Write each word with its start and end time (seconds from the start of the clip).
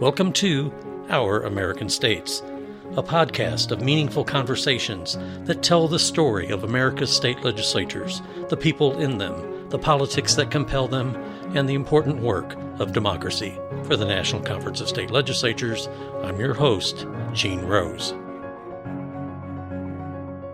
Welcome 0.00 0.32
to 0.32 0.72
Our 1.08 1.42
American 1.42 1.88
States, 1.88 2.42
a 2.96 3.02
podcast 3.02 3.70
of 3.70 3.80
meaningful 3.80 4.24
conversations 4.24 5.16
that 5.44 5.62
tell 5.62 5.86
the 5.86 6.00
story 6.00 6.48
of 6.48 6.64
America's 6.64 7.14
state 7.14 7.44
legislatures, 7.44 8.22
the 8.48 8.56
people 8.56 8.98
in 8.98 9.18
them, 9.18 9.68
the 9.68 9.78
politics 9.78 10.34
that 10.34 10.50
compel 10.50 10.88
them, 10.88 11.14
and 11.54 11.68
the 11.68 11.74
important 11.74 12.20
work 12.20 12.56
of 12.80 12.92
democracy. 12.92 13.56
For 13.84 13.94
the 13.94 14.04
National 14.04 14.42
Conference 14.42 14.80
of 14.80 14.88
State 14.88 15.12
Legislatures, 15.12 15.88
I'm 16.24 16.40
your 16.40 16.54
host, 16.54 17.06
Gene 17.32 17.60
Rose. 17.60 18.14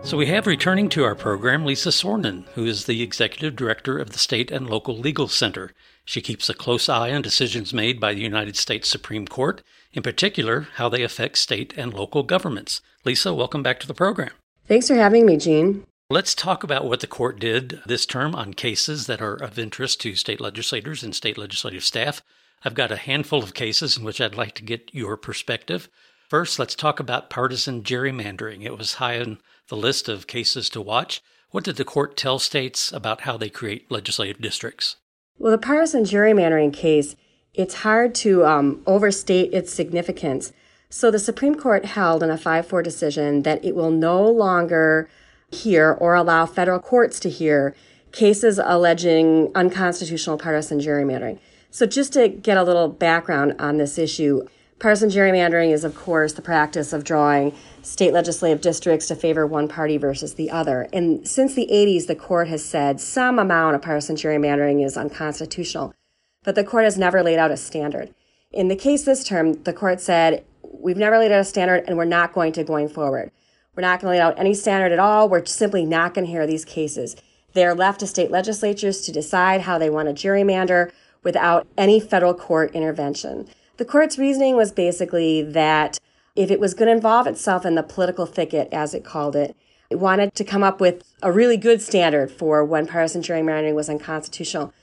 So 0.07 0.15
we 0.15 0.27
have 0.27 0.47
returning 0.47 0.87
to 0.91 1.03
our 1.03 1.15
program 1.15 1.65
Lisa 1.65 1.89
Soronen, 1.89 2.45
who 2.53 2.63
is 2.63 2.85
the 2.85 3.01
executive 3.01 3.57
director 3.57 3.99
of 3.99 4.11
the 4.11 4.17
State 4.17 4.51
and 4.51 4.69
Local 4.69 4.97
Legal 4.97 5.27
Center. 5.27 5.73
She 6.05 6.21
keeps 6.21 6.47
a 6.47 6.53
close 6.53 6.87
eye 6.87 7.11
on 7.11 7.21
decisions 7.21 7.73
made 7.73 7.99
by 7.99 8.13
the 8.13 8.21
United 8.21 8.55
States 8.55 8.87
Supreme 8.87 9.27
Court, 9.27 9.61
in 9.91 10.01
particular, 10.01 10.69
how 10.75 10.87
they 10.87 11.03
affect 11.03 11.37
state 11.37 11.73
and 11.75 11.93
local 11.93 12.23
governments. 12.23 12.79
Lisa, 13.03 13.33
welcome 13.33 13.61
back 13.61 13.81
to 13.81 13.87
the 13.87 13.93
program. 13.93 14.29
Thanks 14.65 14.87
for 14.87 14.95
having 14.95 15.25
me, 15.25 15.35
Gene. 15.35 15.85
Let's 16.09 16.33
talk 16.33 16.63
about 16.63 16.85
what 16.85 17.01
the 17.01 17.07
court 17.07 17.37
did 17.37 17.81
this 17.85 18.05
term 18.05 18.33
on 18.33 18.53
cases 18.53 19.07
that 19.07 19.21
are 19.21 19.35
of 19.35 19.59
interest 19.59 19.99
to 20.01 20.15
state 20.15 20.39
legislators 20.39 21.03
and 21.03 21.13
state 21.13 21.37
legislative 21.37 21.83
staff. 21.83 22.21
I've 22.63 22.75
got 22.75 22.93
a 22.93 22.95
handful 22.95 23.43
of 23.43 23.53
cases 23.53 23.97
in 23.97 24.05
which 24.05 24.21
I'd 24.21 24.35
like 24.35 24.55
to 24.55 24.63
get 24.63 24.89
your 24.93 25.17
perspective. 25.17 25.89
First, 26.29 26.59
let's 26.59 26.75
talk 26.75 27.01
about 27.01 27.29
partisan 27.29 27.83
gerrymandering. 27.83 28.63
It 28.63 28.77
was 28.77 28.95
high 28.95 29.19
on 29.19 29.39
the 29.69 29.77
list 29.77 30.07
of 30.07 30.27
cases 30.27 30.69
to 30.71 30.81
watch. 30.81 31.21
What 31.51 31.63
did 31.63 31.77
the 31.77 31.85
court 31.85 32.17
tell 32.17 32.39
states 32.39 32.91
about 32.91 33.21
how 33.21 33.37
they 33.37 33.49
create 33.49 33.89
legislative 33.91 34.41
districts? 34.41 34.97
Well, 35.37 35.51
the 35.51 35.57
partisan 35.57 36.03
gerrymandering 36.03 36.73
case, 36.73 37.15
it's 37.53 37.75
hard 37.75 38.15
to 38.15 38.45
um, 38.45 38.81
overstate 38.85 39.53
its 39.53 39.73
significance. 39.73 40.51
So 40.89 41.11
the 41.11 41.19
Supreme 41.19 41.55
Court 41.55 41.85
held 41.85 42.23
in 42.23 42.29
a 42.29 42.37
5 42.37 42.67
4 42.67 42.81
decision 42.81 43.43
that 43.43 43.63
it 43.63 43.75
will 43.75 43.91
no 43.91 44.29
longer 44.29 45.09
hear 45.51 45.91
or 45.93 46.15
allow 46.15 46.45
federal 46.45 46.79
courts 46.79 47.19
to 47.21 47.29
hear 47.29 47.75
cases 48.11 48.59
alleging 48.63 49.51
unconstitutional 49.53 50.37
partisan 50.37 50.79
gerrymandering. 50.79 51.39
So, 51.69 51.85
just 51.85 52.13
to 52.13 52.29
get 52.29 52.57
a 52.57 52.63
little 52.63 52.87
background 52.87 53.55
on 53.59 53.77
this 53.77 53.97
issue, 53.97 54.47
Partisan 54.79 55.09
gerrymandering 55.09 55.71
is, 55.71 55.83
of 55.83 55.95
course, 55.95 56.33
the 56.33 56.41
practice 56.41 56.93
of 56.93 57.03
drawing 57.03 57.55
state 57.81 58.13
legislative 58.13 58.61
districts 58.61 59.07
to 59.07 59.15
favor 59.15 59.47
one 59.47 59.67
party 59.67 59.97
versus 59.97 60.35
the 60.35 60.51
other. 60.51 60.87
And 60.93 61.27
since 61.27 61.55
the 61.55 61.67
80s, 61.71 62.05
the 62.05 62.15
court 62.15 62.47
has 62.47 62.63
said 62.63 63.01
some 63.01 63.39
amount 63.39 63.75
of 63.75 63.81
partisan 63.81 64.15
gerrymandering 64.15 64.85
is 64.85 64.95
unconstitutional, 64.95 65.95
but 66.43 66.53
the 66.53 66.63
court 66.63 66.83
has 66.83 66.97
never 66.97 67.23
laid 67.23 67.39
out 67.39 67.49
a 67.49 67.57
standard. 67.57 68.13
In 68.51 68.67
the 68.67 68.75
case 68.75 69.03
this 69.03 69.23
term, 69.23 69.63
the 69.63 69.73
court 69.73 69.99
said, 69.99 70.45
We've 70.61 70.97
never 70.97 71.17
laid 71.17 71.31
out 71.31 71.41
a 71.41 71.45
standard 71.45 71.85
and 71.87 71.97
we're 71.97 72.05
not 72.05 72.33
going 72.33 72.53
to 72.53 72.63
going 72.63 72.87
forward. 72.87 73.31
We're 73.75 73.81
not 73.81 73.99
going 73.99 74.13
to 74.13 74.17
lay 74.17 74.23
out 74.23 74.37
any 74.37 74.53
standard 74.53 74.91
at 74.91 74.99
all. 74.99 75.27
We're 75.27 75.45
simply 75.45 75.85
not 75.85 76.13
going 76.13 76.25
to 76.25 76.31
hear 76.31 76.45
these 76.45 76.65
cases. 76.65 77.15
They're 77.53 77.73
left 77.73 77.99
to 78.01 78.07
state 78.07 78.29
legislatures 78.29 79.01
to 79.01 79.11
decide 79.11 79.61
how 79.61 79.79
they 79.79 79.89
want 79.89 80.07
to 80.07 80.13
gerrymander 80.13 80.91
without 81.23 81.67
any 81.77 81.99
federal 81.99 82.35
court 82.35 82.75
intervention. 82.75 83.47
The 83.77 83.85
court's 83.85 84.17
reasoning 84.17 84.55
was 84.55 84.71
basically 84.71 85.43
that 85.43 85.99
if 86.35 86.49
it 86.49 86.59
was 86.59 86.73
going 86.73 86.87
to 86.87 86.95
involve 86.95 87.27
itself 87.27 87.65
in 87.65 87.75
the 87.75 87.83
political 87.83 88.25
thicket, 88.25 88.69
as 88.71 88.93
it 88.93 89.05
called 89.05 89.35
it, 89.35 89.55
it 89.89 89.99
wanted 89.99 90.33
to 90.35 90.43
come 90.43 90.63
up 90.63 90.81
with 90.81 91.03
a 91.21 91.31
really 91.31 91.57
good 91.57 91.81
standard 91.81 92.31
for 92.31 92.63
when 92.65 92.87
partisan 92.87 93.21
gerrymandering 93.21 93.75
was 93.75 93.89
unconstitutional. 93.89 94.73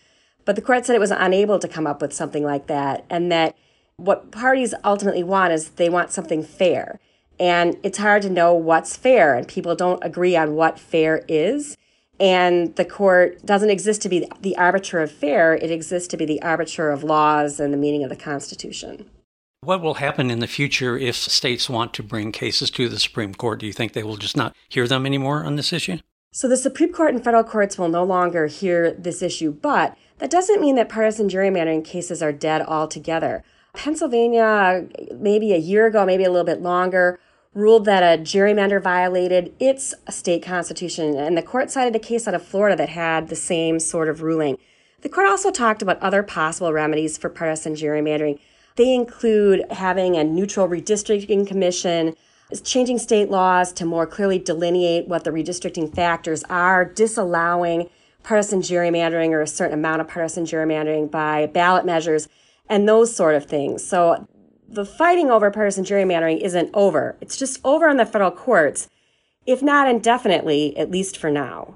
But 0.45 0.57
the 0.57 0.63
court 0.63 0.87
said 0.87 0.95
it 0.95 1.01
was 1.01 1.11
unable 1.11 1.59
to 1.59 1.69
come 1.69 1.87
up 1.87 2.01
with 2.01 2.13
something 2.13 2.45
like 2.45 2.69
that, 2.69 3.05
and 3.11 3.31
that 3.33 3.57
what 3.97 4.31
parties 4.31 4.75
ultimately 4.85 5.23
want 5.23 5.53
is 5.53 5.71
they 5.71 5.89
want 5.89 6.13
something 6.13 6.43
fair. 6.43 7.01
And 7.39 7.77
it's 7.83 7.99
hard 7.99 8.23
to 8.23 8.31
know 8.31 8.55
what's 8.55 8.97
fair, 8.97 9.35
and 9.35 9.49
people 9.49 9.75
don't 9.75 10.05
agree 10.05 10.37
on 10.37 10.55
what 10.55 10.79
fair 10.79 11.25
is. 11.29 11.77
And 12.21 12.75
the 12.77 12.85
court 12.85 13.45
doesn't 13.45 13.71
exist 13.71 14.03
to 14.03 14.09
be 14.09 14.29
the 14.41 14.57
arbiter 14.57 15.01
of 15.01 15.11
fair, 15.11 15.55
it 15.55 15.71
exists 15.71 16.09
to 16.09 16.17
be 16.17 16.25
the 16.25 16.41
arbiter 16.43 16.91
of 16.91 17.03
laws 17.03 17.59
and 17.59 17.73
the 17.73 17.79
meaning 17.79 18.05
of 18.05 18.11
the 18.11 18.17
Constitution. 18.17 19.11
What 19.63 19.81
will 19.81 19.95
happen 19.95 20.31
in 20.31 20.41
the 20.41 20.47
future 20.47 20.97
if 20.97 21.17
states 21.17 21.71
want 21.71 21.95
to 21.95 22.03
bring 22.03 22.33
cases 22.33 22.71
to 22.73 22.89
the 22.89 22.99
Supreme 22.99 23.35
Court? 23.35 23.61
Do 23.61 23.67
you 23.67 23.73
think 23.73 23.93
they 23.93 24.03
will 24.03 24.19
just 24.19 24.37
not 24.37 24.55
hear 24.69 24.87
them 24.87 25.07
anymore 25.07 25.43
on 25.45 25.57
this 25.57 25.73
issue? 25.73 25.99
So 26.33 26.49
the 26.49 26.57
Supreme 26.57 26.93
Court 26.93 27.15
and 27.15 27.25
federal 27.25 27.45
courts 27.45 27.79
will 27.79 27.89
no 27.89 28.05
longer 28.05 28.47
hear 28.47 28.93
this 28.93 29.23
issue, 29.23 29.53
but 29.53 29.97
that 30.19 30.31
doesn't 30.31 30.61
mean 30.61 30.75
that 30.75 30.89
partisan 30.89 31.29
gerrymandering 31.29 31.85
cases 31.85 32.23
are 32.23 32.33
dead 32.33 32.61
altogether. 32.63 33.43
Pennsylvania, 33.73 34.87
maybe 35.17 35.53
a 35.53 35.59
year 35.59 35.87
ago, 35.87 36.05
maybe 36.05 36.25
a 36.25 36.31
little 36.31 36.45
bit 36.45 36.61
longer, 36.61 37.19
ruled 37.55 37.85
that 37.85 38.03
a 38.03 38.21
gerrymander 38.21 38.83
violated 38.83 39.55
its 39.61 39.95
state 40.11 40.43
constitution, 40.43 41.17
and 41.17 41.39
the 41.39 41.43
court 41.43 41.71
cited 41.71 41.95
a 41.95 42.01
case 42.01 42.27
out 42.27 42.35
of 42.35 42.45
Florida 42.45 42.77
that 42.77 42.89
had 42.89 43.29
the 43.29 43.37
same 43.37 43.79
sort 43.79 44.09
of 44.09 44.23
ruling. 44.23 44.59
The 45.03 45.09
court 45.09 45.29
also 45.29 45.51
talked 45.51 45.81
about 45.81 46.03
other 46.03 46.23
possible 46.23 46.73
remedies 46.73 47.17
for 47.17 47.29
partisan 47.29 47.75
gerrymandering. 47.75 48.41
They 48.77 48.93
include 48.93 49.65
having 49.71 50.17
a 50.17 50.25
neutral 50.25 50.69
redistricting 50.69 51.47
commission, 51.47 52.17
changing 52.65 52.99
state 52.99 53.31
laws 53.31 53.73
to 53.75 53.85
more 53.85 54.07
clearly 54.07 54.39
delineate 54.39 55.07
what 55.07 55.25
the 55.25 55.31
redistricting 55.31 55.95
factors 55.95 56.43
are, 56.45 56.85
disallowing 56.85 57.89
partisan 58.23 58.63
gerrymandering 58.63 59.31
or 59.31 59.43
a 59.43 59.47
certain 59.47 59.79
amount 59.79 60.01
of 60.01 60.09
partisan 60.09 60.45
gerrymandering 60.45 61.11
by 61.11 61.47
ballot 61.47 61.85
measures, 61.85 62.29
and 62.69 62.89
those 62.89 63.15
sort 63.15 63.35
of 63.35 63.45
things. 63.45 63.87
So 63.87 64.27
the 64.69 64.85
fighting 64.85 65.31
over 65.31 65.51
partisan 65.51 65.85
gerrymandering 65.85 66.41
isn't 66.41 66.71
over. 66.75 67.17
It's 67.21 67.37
just 67.37 67.61
over 67.65 67.89
in 67.89 67.97
the 67.97 68.07
federal 68.07 68.31
courts, 68.31 68.89
if 69.47 69.63
not 69.63 69.89
indefinitely, 69.89 70.77
at 70.77 70.91
least 70.91 71.17
for 71.17 71.31
now. 71.31 71.75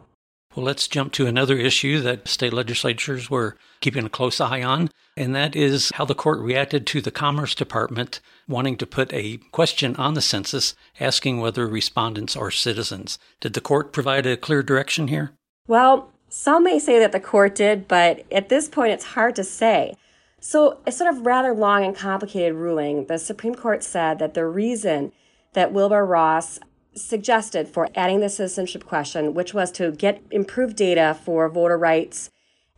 Well, 0.56 0.64
let's 0.64 0.88
jump 0.88 1.12
to 1.12 1.26
another 1.26 1.56
issue 1.56 2.00
that 2.00 2.26
state 2.26 2.52
legislatures 2.52 3.30
were 3.30 3.56
keeping 3.80 4.04
a 4.04 4.10
close 4.10 4.40
eye 4.40 4.62
on, 4.62 4.90
and 5.16 5.34
that 5.34 5.54
is 5.54 5.92
how 5.94 6.04
the 6.04 6.14
court 6.14 6.40
reacted 6.40 6.86
to 6.88 7.00
the 7.00 7.10
Commerce 7.10 7.54
Department 7.54 8.20
wanting 8.48 8.76
to 8.78 8.86
put 8.86 9.12
a 9.12 9.36
question 9.52 9.94
on 9.96 10.14
the 10.14 10.20
census 10.20 10.74
asking 10.98 11.38
whether 11.38 11.68
respondents 11.68 12.36
are 12.36 12.50
citizens. 12.50 13.18
Did 13.40 13.52
the 13.54 13.60
court 13.60 13.92
provide 13.92 14.26
a 14.26 14.36
clear 14.36 14.62
direction 14.62 15.08
here? 15.08 15.32
Well, 15.68 16.10
some 16.28 16.64
may 16.64 16.78
say 16.78 16.98
that 16.98 17.12
the 17.12 17.20
court 17.20 17.54
did, 17.54 17.86
but 17.86 18.24
at 18.32 18.48
this 18.48 18.68
point 18.68 18.92
it's 18.92 19.04
hard 19.04 19.36
to 19.36 19.44
say. 19.44 19.94
So, 20.40 20.78
a 20.86 20.92
sort 20.92 21.12
of 21.12 21.26
rather 21.26 21.52
long 21.52 21.84
and 21.84 21.96
complicated 21.96 22.54
ruling, 22.54 23.06
the 23.06 23.18
Supreme 23.18 23.56
Court 23.56 23.82
said 23.82 24.18
that 24.20 24.34
the 24.34 24.46
reason 24.46 25.12
that 25.54 25.72
Wilbur 25.72 26.06
Ross 26.06 26.60
suggested 26.94 27.68
for 27.68 27.88
adding 27.94 28.20
the 28.20 28.28
citizenship 28.28 28.84
question, 28.84 29.34
which 29.34 29.52
was 29.52 29.70
to 29.72 29.90
get 29.90 30.22
improved 30.30 30.76
data 30.76 31.18
for 31.24 31.48
Voter 31.48 31.78
Rights 31.78 32.30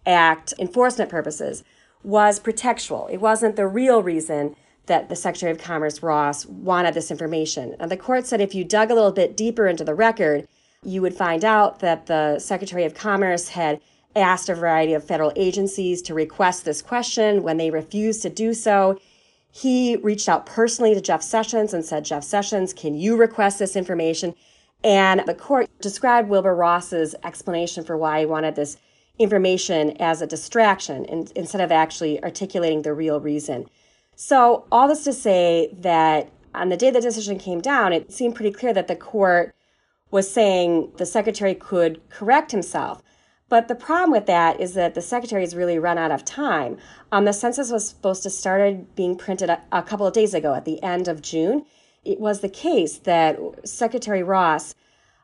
Act 0.07 0.55
enforcement 0.59 1.11
purposes, 1.11 1.63
was 2.03 2.41
pretextual. 2.41 3.11
It 3.11 3.21
wasn't 3.21 3.57
the 3.57 3.67
real 3.67 4.03
reason 4.03 4.57
that 4.87 5.09
the 5.09 5.17
Secretary 5.17 5.53
of 5.53 5.59
Commerce 5.59 6.03
Ross 6.03 6.47
wanted 6.47 6.95
this 6.95 7.11
information. 7.11 7.77
And 7.79 7.91
the 7.91 7.97
court 7.97 8.27
said 8.27 8.41
if 8.41 8.55
you 8.55 8.65
dug 8.65 8.91
a 8.91 8.95
little 8.95 9.13
bit 9.13 9.37
deeper 9.37 9.67
into 9.69 9.85
the 9.85 9.95
record, 9.95 10.49
you 10.83 11.03
would 11.03 11.15
find 11.15 11.45
out 11.45 11.81
that 11.81 12.07
the 12.07 12.39
Secretary 12.39 12.85
of 12.85 12.95
Commerce 12.95 13.51
had 13.51 13.81
asked 14.17 14.49
a 14.49 14.55
variety 14.55 14.93
of 14.95 15.05
federal 15.05 15.33
agencies 15.37 16.03
to 16.03 16.15
request 16.15 16.65
this 16.65 16.83
question. 16.83 17.43
When 17.43 17.57
they 17.57 17.71
refused 17.71 18.23
to 18.23 18.31
do 18.31 18.55
so, 18.55 18.99
he 19.53 19.97
reached 19.97 20.29
out 20.29 20.47
personally 20.47 20.95
to 20.95 21.01
Jeff 21.01 21.23
Sessions 21.23 21.75
and 21.75 21.85
said, 21.85 22.05
Jeff 22.05 22.25
Sessions, 22.25 22.73
can 22.73 22.95
you 22.95 23.17
request 23.17 23.59
this 23.59 23.77
information? 23.77 24.35
And 24.83 25.23
the 25.27 25.35
court 25.35 25.69
described 25.81 26.29
Wilbur 26.29 26.55
Ross's 26.55 27.15
explanation 27.25 27.85
for 27.85 27.97
why 27.97 28.21
he 28.21 28.27
wanted 28.27 28.55
this 28.55 28.77
information 29.19 29.97
as 30.01 30.23
a 30.23 30.27
distraction 30.27 31.05
in, 31.05 31.29
instead 31.37 31.61
of 31.61 31.71
actually 31.71 32.23
articulating 32.23 32.83
the 32.83 32.95
real 32.95 33.21
reason. 33.21 33.67
So, 34.17 34.67
all 34.73 34.89
this 34.89 35.05
to 35.05 35.13
say 35.13 35.75
that 35.81 36.31
on 36.55 36.69
the 36.69 36.77
day 36.77 36.91
the 36.91 37.01
decision 37.01 37.39
came 37.39 37.61
down, 37.61 37.93
it 37.93 38.13
seemed 38.13 38.35
pretty 38.35 38.53
clear 38.53 38.73
that 38.73 38.89
the 38.89 38.97
court 38.97 39.55
was 40.11 40.31
saying 40.31 40.93
the 40.97 41.07
secretary 41.07 41.55
could 41.55 42.01
correct 42.09 42.51
himself. 42.51 43.03
But 43.51 43.67
the 43.67 43.75
problem 43.75 44.13
with 44.13 44.27
that 44.27 44.61
is 44.61 44.75
that 44.75 44.95
the 44.95 45.03
secretary 45.03 45.43
has 45.43 45.57
really 45.57 45.79
run 45.79 45.99
out 45.99 46.13
of 46.13 46.25
time. 46.25 46.79
Um, 47.11 47.25
the 47.25 47.33
census 47.33 47.73
was 47.73 47.89
supposed 47.89 48.23
to 48.23 48.31
start 48.31 48.95
being 48.95 49.17
printed 49.17 49.51
a, 49.51 49.61
a 49.73 49.83
couple 49.83 50.07
of 50.07 50.15
days 50.15 50.35
ago 50.35 50.55
at 50.55 50.65
the 50.65 50.81
end 50.83 51.09
of 51.09 51.21
June. 51.21 51.67
It 52.05 52.21
was 52.21 52.41
the 52.41 52.49
case 52.49 52.99
that 52.99 53.39
Secretary 53.65 54.23
Ross 54.23 54.77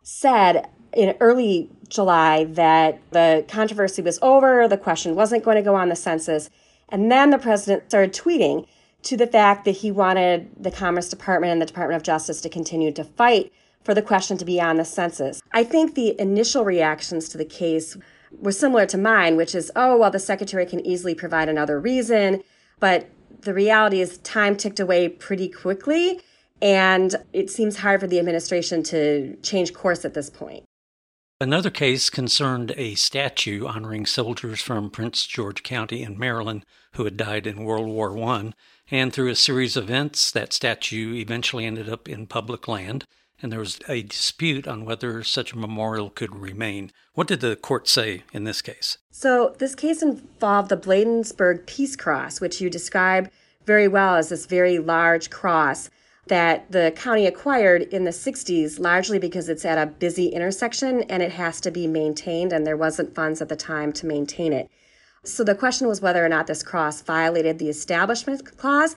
said 0.03 0.69
in 0.93 1.15
early 1.21 1.71
July 1.89 2.45
that 2.45 3.01
the 3.13 3.45
controversy 3.49 4.03
was 4.03 4.19
over, 4.23 4.67
the 4.67 4.77
question 4.77 5.15
wasn't 5.15 5.45
going 5.45 5.57
to 5.57 5.63
go 5.63 5.77
on 5.77 5.89
the 5.89 5.97
census. 5.97 6.51
And 6.89 7.11
then 7.11 7.31
the 7.31 7.39
president 7.39 7.89
started 7.89 8.13
tweeting 8.13 8.67
to 9.03 9.17
the 9.17 9.27
fact 9.29 9.65
that 9.67 9.71
he 9.71 9.93
wanted 9.93 10.51
the 10.59 10.73
Commerce 10.73 11.09
Department 11.09 11.53
and 11.53 11.63
the 11.63 11.67
Department 11.67 11.97
of 11.97 12.03
Justice 12.03 12.41
to 12.41 12.49
continue 12.49 12.91
to 12.93 13.05
fight 13.05 13.53
for 13.85 13.95
the 13.95 14.03
question 14.03 14.37
to 14.37 14.45
be 14.45 14.61
on 14.61 14.77
the 14.77 14.85
census. 14.85 15.41
I 15.53 15.63
think 15.63 15.95
the 15.95 16.21
initial 16.21 16.65
reactions 16.65 17.29
to 17.29 17.39
the 17.39 17.45
case 17.45 17.97
was 18.41 18.59
similar 18.59 18.87
to 18.87 18.99
mine, 18.99 19.37
which 19.37 19.55
is, 19.55 19.71
oh, 19.77 19.97
well, 19.97 20.11
the 20.11 20.19
secretary 20.19 20.67
can 20.67 20.85
easily 20.87 21.15
provide 21.15 21.49
another 21.49 21.81
reason. 21.81 22.43
But 22.81 23.09
the 23.41 23.55
reality 23.55 24.01
is, 24.01 24.19
time 24.19 24.57
ticked 24.57 24.81
away 24.81 25.09
pretty 25.09 25.49
quickly. 25.49 26.21
And 26.63 27.15
it 27.33 27.51
seems 27.51 27.79
hard 27.79 28.01
for 28.01 28.07
the 28.07 28.19
administration 28.19 28.83
to 28.85 29.37
change 29.43 29.75
course 29.75 30.05
at 30.05 30.15
this 30.15 30.31
point. 30.31 30.65
Another 31.39 31.69
case 31.69 32.09
concerned 32.09 32.73
a 32.79 32.95
statue 32.95 33.67
honoring 33.67 34.07
soldiers 34.07 34.63
from 34.63 34.89
Prince 34.89 35.27
George 35.27 35.63
County 35.63 36.03
in 36.03 36.19
Maryland 36.19 36.65
who 36.97 37.05
had 37.05 37.17
died 37.17 37.47
in 37.47 37.65
World 37.65 37.89
War 37.89 38.19
I. 38.19 38.53
And 38.91 39.13
through 39.13 39.29
a 39.29 39.37
series 39.37 39.77
of 39.77 39.85
events, 39.85 40.31
that 40.31 40.53
statue 40.53 41.15
eventually 41.15 41.67
ended 41.67 41.89
up 41.89 42.09
in 42.09 42.27
public 42.27 42.67
land, 42.67 43.05
and 43.43 43.53
there 43.53 43.59
was 43.59 43.79
a 43.89 44.03
dispute 44.03 44.67
on 44.67 44.85
whether 44.85 45.23
such 45.23 45.53
a 45.53 45.59
memorial 45.59 46.11
could 46.11 46.35
remain. 46.35 46.93
What 47.15 47.29
did 47.29 47.41
the 47.41 47.57
court 47.57 47.89
say 47.89 48.25
in 48.33 48.45
this 48.45 48.63
case? 48.63 48.99
So, 49.11 49.55
this 49.59 49.75
case 49.75 50.03
involved 50.03 50.69
the 50.69 50.77
Bladensburg 50.77 51.67
Peace 51.67 51.97
Cross, 51.97 52.41
which 52.41 52.61
you 52.61 52.71
describe 52.71 53.31
very 53.65 53.89
well 53.89 54.17
as 54.17 54.29
this 54.29 54.47
very 54.47 54.79
large 54.79 55.31
cross 55.31 55.91
that 56.29 56.71
the 56.73 56.93
county 56.97 57.27
acquired 57.27 57.83
in 57.83 58.05
the 58.05 58.11
60s, 58.11 58.81
largely 58.81 59.19
because 59.19 59.49
it's 59.49 59.65
at 59.65 59.79
a 59.79 59.87
busy 59.87 60.27
intersection 60.27 61.03
and 61.05 61.23
it 61.23 61.33
has 61.33 61.61
to 61.61 61.71
be 61.71 61.87
maintained, 61.87 62.53
and 62.53 62.67
there 62.67 62.77
wasn't 62.77 63.15
funds 63.15 63.41
at 63.41 63.49
the 63.49 63.57
time 63.57 63.93
to 63.93 64.07
maintain 64.07 64.53
it. 64.53 64.69
So 65.25 65.45
the 65.45 65.55
question 65.55 65.89
was 65.89 66.01
whether 66.01 66.25
or 66.25 66.29
not 66.29 66.47
this 66.47 66.63
cross 66.63 67.03
violated 67.03 67.59
the 67.59 67.69
Establishment 67.69 68.57
Clause. 68.57 68.97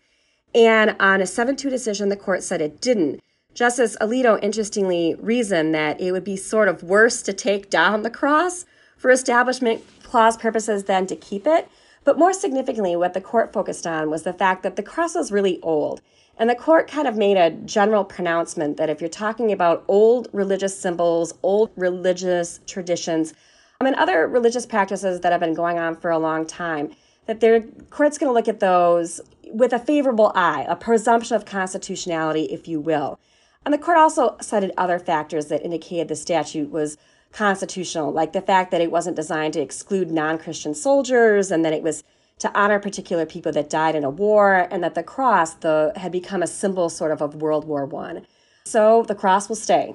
And 0.55 0.95
on 0.99 1.21
a 1.21 1.27
7 1.27 1.55
2 1.55 1.69
decision, 1.69 2.09
the 2.09 2.15
court 2.15 2.43
said 2.43 2.61
it 2.61 2.81
didn't. 2.81 3.21
Justice 3.59 3.97
Alito 3.99 4.41
interestingly 4.41 5.15
reasoned 5.15 5.75
that 5.75 5.99
it 5.99 6.13
would 6.13 6.23
be 6.23 6.37
sort 6.37 6.69
of 6.69 6.81
worse 6.81 7.21
to 7.23 7.33
take 7.33 7.69
down 7.69 8.03
the 8.03 8.09
cross 8.09 8.65
for 8.95 9.11
Establishment 9.11 9.83
Clause 10.01 10.37
purposes 10.37 10.85
than 10.85 11.05
to 11.07 11.15
keep 11.17 11.45
it. 11.45 11.67
But 12.05 12.17
more 12.17 12.31
significantly, 12.31 12.95
what 12.95 13.13
the 13.13 13.19
court 13.19 13.51
focused 13.51 13.85
on 13.85 14.09
was 14.09 14.23
the 14.23 14.31
fact 14.31 14.63
that 14.63 14.77
the 14.77 14.81
cross 14.81 15.13
was 15.13 15.29
really 15.29 15.59
old. 15.61 15.99
And 16.37 16.49
the 16.49 16.55
court 16.55 16.89
kind 16.89 17.05
of 17.05 17.17
made 17.17 17.35
a 17.35 17.51
general 17.51 18.05
pronouncement 18.05 18.77
that 18.77 18.89
if 18.89 19.01
you're 19.01 19.09
talking 19.09 19.51
about 19.51 19.83
old 19.89 20.29
religious 20.31 20.79
symbols, 20.79 21.33
old 21.43 21.69
religious 21.75 22.61
traditions, 22.65 23.31
um, 23.31 23.35
I 23.81 23.83
mean, 23.83 23.95
other 23.95 24.25
religious 24.25 24.65
practices 24.65 25.19
that 25.19 25.33
have 25.33 25.41
been 25.41 25.53
going 25.53 25.77
on 25.77 25.97
for 25.97 26.11
a 26.11 26.17
long 26.17 26.47
time, 26.47 26.91
that 27.25 27.41
the 27.41 27.67
court's 27.89 28.17
going 28.17 28.29
to 28.29 28.33
look 28.33 28.47
at 28.47 28.61
those 28.61 29.19
with 29.51 29.73
a 29.73 29.79
favorable 29.79 30.31
eye, 30.33 30.65
a 30.69 30.77
presumption 30.77 31.35
of 31.35 31.43
constitutionality, 31.43 32.45
if 32.45 32.65
you 32.65 32.79
will. 32.79 33.19
And 33.65 33.73
the 33.73 33.77
court 33.77 33.97
also 33.97 34.37
cited 34.41 34.71
other 34.77 34.99
factors 34.99 35.47
that 35.47 35.63
indicated 35.63 36.07
the 36.07 36.15
statute 36.15 36.71
was 36.71 36.97
constitutional, 37.31 38.11
like 38.11 38.33
the 38.33 38.41
fact 38.41 38.71
that 38.71 38.81
it 38.81 38.91
wasn't 38.91 39.15
designed 39.15 39.53
to 39.53 39.61
exclude 39.61 40.11
non 40.11 40.37
Christian 40.37 40.73
soldiers 40.73 41.51
and 41.51 41.63
that 41.65 41.73
it 41.73 41.83
was 41.83 42.03
to 42.39 42.57
honor 42.57 42.79
particular 42.79 43.25
people 43.25 43.51
that 43.51 43.69
died 43.69 43.95
in 43.95 44.03
a 44.03 44.09
war, 44.09 44.67
and 44.71 44.81
that 44.83 44.95
the 44.95 45.03
cross 45.03 45.55
the, 45.55 45.91
had 45.97 46.11
become 46.11 46.41
a 46.41 46.47
symbol 46.47 46.89
sort 46.89 47.11
of 47.11 47.21
of 47.21 47.35
World 47.35 47.65
War 47.65 47.85
One. 47.85 48.25
So 48.65 49.03
the 49.03 49.15
cross 49.15 49.49
will 49.49 49.57
stay. 49.57 49.93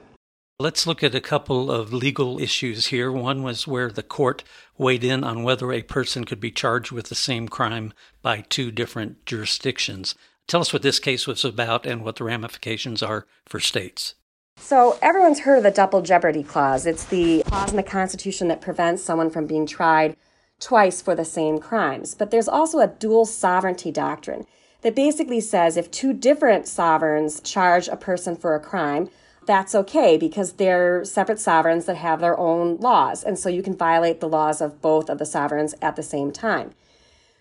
Let's 0.60 0.86
look 0.86 1.02
at 1.02 1.14
a 1.14 1.20
couple 1.20 1.70
of 1.70 1.92
legal 1.92 2.38
issues 2.38 2.86
here. 2.86 3.10
One 3.10 3.42
was 3.42 3.66
where 3.66 3.90
the 3.90 4.04
court 4.04 4.44
weighed 4.78 5.02
in 5.02 5.24
on 5.24 5.42
whether 5.42 5.72
a 5.72 5.82
person 5.82 6.24
could 6.24 6.38
be 6.38 6.52
charged 6.52 6.92
with 6.92 7.08
the 7.08 7.16
same 7.16 7.48
crime 7.48 7.92
by 8.22 8.42
two 8.42 8.70
different 8.70 9.26
jurisdictions. 9.26 10.14
Tell 10.46 10.60
us 10.60 10.72
what 10.72 10.82
this 10.82 10.98
case 10.98 11.26
was 11.26 11.44
about 11.44 11.86
and 11.86 12.04
what 12.04 12.16
the 12.16 12.24
ramifications 12.24 13.02
are 13.02 13.26
for 13.46 13.60
states. 13.60 14.14
So, 14.56 14.98
everyone's 15.02 15.40
heard 15.40 15.58
of 15.58 15.64
the 15.64 15.70
double 15.70 16.00
jeopardy 16.00 16.42
clause. 16.42 16.86
It's 16.86 17.04
the 17.04 17.42
clause 17.46 17.70
in 17.70 17.76
the 17.76 17.82
Constitution 17.82 18.48
that 18.48 18.60
prevents 18.60 19.02
someone 19.02 19.30
from 19.30 19.46
being 19.46 19.66
tried 19.66 20.16
twice 20.60 21.02
for 21.02 21.14
the 21.14 21.24
same 21.24 21.58
crimes. 21.58 22.14
But 22.14 22.30
there's 22.30 22.48
also 22.48 22.78
a 22.78 22.86
dual 22.86 23.26
sovereignty 23.26 23.90
doctrine 23.90 24.46
that 24.82 24.94
basically 24.94 25.40
says 25.40 25.76
if 25.76 25.90
two 25.90 26.12
different 26.12 26.68
sovereigns 26.68 27.40
charge 27.40 27.88
a 27.88 27.96
person 27.96 28.36
for 28.36 28.54
a 28.54 28.60
crime, 28.60 29.08
that's 29.46 29.74
okay 29.74 30.16
because 30.16 30.52
they're 30.52 31.04
separate 31.04 31.40
sovereigns 31.40 31.86
that 31.86 31.96
have 31.96 32.20
their 32.20 32.38
own 32.38 32.76
laws. 32.76 33.24
And 33.24 33.38
so 33.38 33.48
you 33.48 33.62
can 33.62 33.76
violate 33.76 34.20
the 34.20 34.28
laws 34.28 34.60
of 34.60 34.80
both 34.80 35.10
of 35.10 35.18
the 35.18 35.26
sovereigns 35.26 35.74
at 35.82 35.96
the 35.96 36.02
same 36.02 36.30
time. 36.32 36.72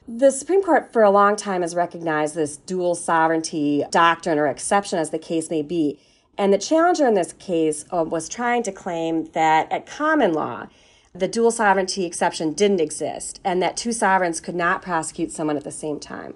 The 0.08 0.32
Supreme 0.32 0.62
Court 0.62 0.92
for 0.92 1.02
a 1.02 1.10
long 1.10 1.38
time 1.38 1.62
has 1.62 1.76
recognized 1.76 2.36
this 2.36 2.58
dual 2.58 2.94
sovereignty 2.94 3.86
doctrine 3.90 4.38
or 4.38 4.48
exception, 4.48 5.00
as 5.00 5.12
the 5.12 5.20
case 5.20 5.50
may 5.50 5.62
be. 5.62 5.98
And 6.38 6.52
the 6.52 6.58
challenger 6.58 7.08
in 7.08 7.14
this 7.14 7.32
case 7.34 7.86
uh, 7.90 8.04
was 8.04 8.28
trying 8.28 8.64
to 8.64 8.72
claim 8.74 9.26
that 9.32 9.72
at 9.72 9.86
common 9.86 10.34
law, 10.34 10.68
the 11.16 11.28
dual 11.30 11.52
sovereignty 11.52 12.06
exception 12.06 12.52
didn't 12.52 12.82
exist 12.82 13.40
and 13.46 13.62
that 13.62 13.78
two 13.78 13.94
sovereigns 13.94 14.42
could 14.42 14.56
not 14.56 14.82
prosecute 14.82 15.32
someone 15.32 15.56
at 15.56 15.64
the 15.64 15.72
same 15.72 16.02
time, 16.02 16.34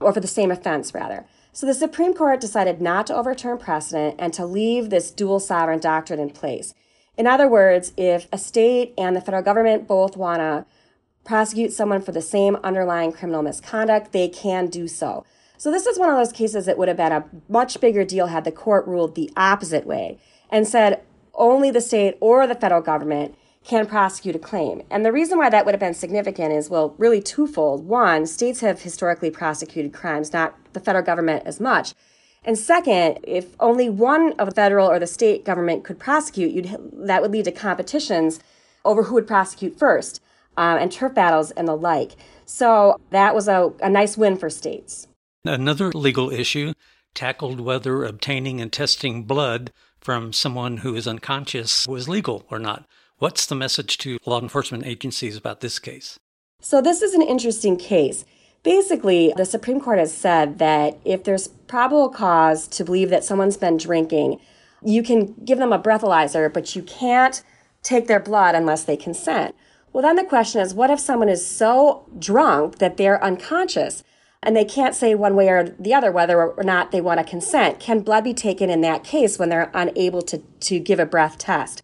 or 0.00 0.14
for 0.14 0.20
the 0.20 0.26
same 0.26 0.50
offense, 0.50 0.94
rather. 0.94 1.26
So 1.52 1.66
the 1.66 1.74
Supreme 1.74 2.14
Court 2.14 2.40
decided 2.40 2.80
not 2.80 3.06
to 3.08 3.14
overturn 3.14 3.58
precedent 3.58 4.16
and 4.18 4.32
to 4.32 4.46
leave 4.46 4.88
this 4.88 5.10
dual 5.10 5.38
sovereign 5.38 5.80
doctrine 5.80 6.20
in 6.20 6.30
place. 6.30 6.72
In 7.18 7.26
other 7.26 7.46
words, 7.46 7.92
if 7.98 8.26
a 8.32 8.38
state 8.38 8.94
and 8.96 9.14
the 9.14 9.20
federal 9.20 9.42
government 9.42 9.86
both 9.86 10.16
want 10.16 10.40
to 10.40 10.64
prosecute 11.24 11.72
someone 11.72 12.02
for 12.02 12.12
the 12.12 12.22
same 12.22 12.56
underlying 12.64 13.12
criminal 13.12 13.42
misconduct, 13.42 14.12
they 14.12 14.28
can 14.28 14.66
do 14.66 14.88
so. 14.88 15.24
So 15.56 15.70
this 15.70 15.86
is 15.86 15.98
one 15.98 16.10
of 16.10 16.16
those 16.16 16.32
cases 16.32 16.66
that 16.66 16.76
would 16.76 16.88
have 16.88 16.96
been 16.96 17.12
a 17.12 17.24
much 17.48 17.80
bigger 17.80 18.04
deal 18.04 18.26
had 18.26 18.44
the 18.44 18.50
court 18.50 18.86
ruled 18.86 19.14
the 19.14 19.30
opposite 19.36 19.86
way 19.86 20.18
and 20.50 20.66
said 20.66 21.02
only 21.34 21.70
the 21.70 21.80
state 21.80 22.16
or 22.20 22.46
the 22.46 22.54
federal 22.54 22.82
government 22.82 23.36
can 23.64 23.86
prosecute 23.86 24.34
a 24.34 24.40
claim. 24.40 24.82
And 24.90 25.04
the 25.04 25.12
reason 25.12 25.38
why 25.38 25.48
that 25.50 25.64
would 25.64 25.72
have 25.72 25.80
been 25.80 25.94
significant 25.94 26.52
is, 26.52 26.68
well, 26.68 26.94
really 26.98 27.22
twofold. 27.22 27.86
One, 27.86 28.26
states 28.26 28.60
have 28.60 28.82
historically 28.82 29.30
prosecuted 29.30 29.92
crimes, 29.92 30.32
not 30.32 30.56
the 30.72 30.80
federal 30.80 31.04
government 31.04 31.46
as 31.46 31.60
much. 31.60 31.94
And 32.44 32.58
second, 32.58 33.20
if 33.22 33.54
only 33.60 33.88
one 33.88 34.32
of 34.32 34.48
the 34.48 34.54
federal 34.54 34.90
or 34.90 34.98
the 34.98 35.06
state 35.06 35.44
government 35.44 35.84
could 35.84 36.00
prosecute, 36.00 36.66
that 36.92 37.22
would 37.22 37.30
lead 37.30 37.44
to 37.44 37.52
competitions 37.52 38.40
over 38.84 39.04
who 39.04 39.14
would 39.14 39.28
prosecute 39.28 39.78
first, 39.78 40.20
um, 40.56 40.78
and 40.78 40.92
turf 40.92 41.14
battles 41.14 41.50
and 41.52 41.68
the 41.68 41.76
like. 41.76 42.12
So 42.44 43.00
that 43.10 43.34
was 43.34 43.48
a, 43.48 43.72
a 43.80 43.88
nice 43.88 44.16
win 44.16 44.36
for 44.36 44.50
states. 44.50 45.08
Another 45.44 45.90
legal 45.92 46.30
issue 46.30 46.72
tackled 47.14 47.60
whether 47.60 48.04
obtaining 48.04 48.60
and 48.60 48.72
testing 48.72 49.24
blood 49.24 49.72
from 50.00 50.32
someone 50.32 50.78
who 50.78 50.94
is 50.94 51.06
unconscious 51.06 51.86
was 51.86 52.08
legal 52.08 52.44
or 52.50 52.58
not. 52.58 52.86
What's 53.18 53.46
the 53.46 53.54
message 53.54 53.98
to 53.98 54.18
law 54.26 54.40
enforcement 54.40 54.86
agencies 54.86 55.36
about 55.36 55.60
this 55.60 55.78
case? 55.78 56.18
So, 56.60 56.80
this 56.80 57.02
is 57.02 57.14
an 57.14 57.22
interesting 57.22 57.76
case. 57.76 58.24
Basically, 58.62 59.32
the 59.36 59.44
Supreme 59.44 59.80
Court 59.80 59.98
has 59.98 60.14
said 60.14 60.58
that 60.58 60.98
if 61.04 61.24
there's 61.24 61.48
probable 61.48 62.08
cause 62.08 62.68
to 62.68 62.84
believe 62.84 63.10
that 63.10 63.24
someone's 63.24 63.56
been 63.56 63.76
drinking, 63.76 64.40
you 64.84 65.02
can 65.02 65.34
give 65.44 65.58
them 65.58 65.72
a 65.72 65.78
breathalyzer, 65.78 66.52
but 66.52 66.76
you 66.76 66.82
can't 66.82 67.42
take 67.82 68.06
their 68.06 68.20
blood 68.20 68.54
unless 68.54 68.84
they 68.84 68.96
consent. 68.96 69.54
Well, 69.92 70.02
then 70.02 70.16
the 70.16 70.24
question 70.24 70.60
is 70.60 70.74
what 70.74 70.90
if 70.90 71.00
someone 71.00 71.28
is 71.28 71.46
so 71.46 72.06
drunk 72.18 72.78
that 72.78 72.96
they're 72.96 73.22
unconscious 73.22 74.02
and 74.42 74.56
they 74.56 74.64
can't 74.64 74.94
say 74.94 75.14
one 75.14 75.36
way 75.36 75.48
or 75.48 75.64
the 75.78 75.94
other 75.94 76.10
whether 76.10 76.42
or 76.42 76.64
not 76.64 76.90
they 76.90 77.00
want 77.00 77.18
to 77.18 77.24
consent? 77.24 77.78
Can 77.78 78.00
blood 78.00 78.24
be 78.24 78.34
taken 78.34 78.70
in 78.70 78.80
that 78.80 79.04
case 79.04 79.38
when 79.38 79.48
they're 79.48 79.70
unable 79.74 80.22
to, 80.22 80.38
to 80.38 80.78
give 80.78 80.98
a 80.98 81.06
breath 81.06 81.38
test? 81.38 81.82